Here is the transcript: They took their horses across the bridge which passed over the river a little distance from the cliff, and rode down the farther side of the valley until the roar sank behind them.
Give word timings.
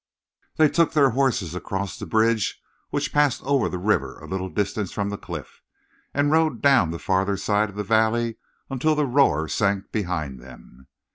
They 0.55 0.67
took 0.67 0.93
their 0.93 1.11
horses 1.11 1.53
across 1.53 1.99
the 1.99 2.07
bridge 2.07 2.59
which 2.89 3.13
passed 3.13 3.43
over 3.43 3.69
the 3.69 3.77
river 3.77 4.17
a 4.17 4.25
little 4.25 4.49
distance 4.49 4.91
from 4.91 5.09
the 5.09 5.17
cliff, 5.19 5.61
and 6.11 6.31
rode 6.31 6.59
down 6.59 6.89
the 6.89 6.97
farther 6.97 7.37
side 7.37 7.69
of 7.69 7.75
the 7.75 7.83
valley 7.83 8.37
until 8.67 8.95
the 8.95 9.05
roar 9.05 9.47
sank 9.47 9.91
behind 9.91 10.39
them. 10.39 10.87